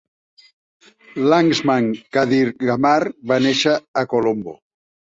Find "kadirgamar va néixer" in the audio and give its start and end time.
2.17-3.79